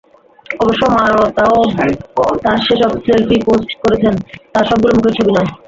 অবশ্য 0.59 0.83
মারতাও 0.95 1.57
তাঁর 2.43 2.57
যেসব 2.65 2.91
সেলফি 3.05 3.37
পোস্ট 3.47 3.69
করেছেন, 3.81 4.13
তার 4.53 4.65
সবগুলো 4.69 4.93
মুখের 4.95 5.13
ছবি 5.17 5.31
নয়। 5.33 5.49